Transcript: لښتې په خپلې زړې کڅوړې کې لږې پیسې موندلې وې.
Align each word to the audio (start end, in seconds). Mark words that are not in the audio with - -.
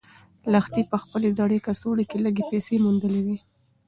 لښتې 0.51 0.81
په 0.91 0.97
خپلې 1.03 1.29
زړې 1.37 1.57
کڅوړې 1.65 2.05
کې 2.09 2.17
لږې 2.25 2.43
پیسې 2.51 2.75
موندلې 2.85 3.21
وې. 3.25 3.37